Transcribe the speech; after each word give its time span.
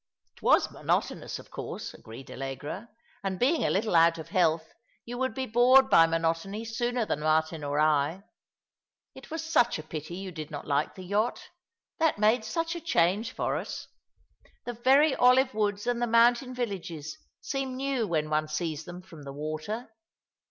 "It 0.35 0.41
was 0.41 0.71
monotonous, 0.71 1.37
of 1.37 1.51
course," 1.51 1.93
agreed 1.93 2.31
Allegra; 2.31 2.89
"and 3.23 3.37
being 3.37 3.63
a 3.63 3.69
little 3.69 3.95
out 3.95 4.17
of 4.17 4.29
health, 4.29 4.73
you 5.05 5.15
would 5.19 5.35
be 5.35 5.45
bored 5.45 5.91
by 5.91 6.07
monotony 6.07 6.65
sooner 6.65 7.05
than 7.05 7.19
Martin 7.19 7.63
or 7.63 7.79
I. 7.79 8.23
It 9.13 9.29
was 9.29 9.43
such 9.43 9.77
a 9.77 9.83
pity 9.83 10.15
you 10.15 10.31
did 10.31 10.49
not 10.49 10.65
like 10.65 10.95
the 10.95 11.03
yacht. 11.05 11.49
That 11.99 12.17
made 12.17 12.43
such 12.43 12.73
a 12.73 12.81
change 12.81 13.31
for 13.31 13.55
us. 13.57 13.89
The 14.65 14.73
very 14.73 15.15
olive 15.15 15.53
woods 15.53 15.85
and 15.85 16.01
the 16.01 16.07
mountain 16.07 16.55
villages 16.55 17.19
seem 17.39 17.75
new 17.75 18.07
when 18.07 18.31
one 18.31 18.47
sees 18.47 18.85
them 18.85 19.03
from 19.03 19.21
the 19.21 19.33
water. 19.33 19.91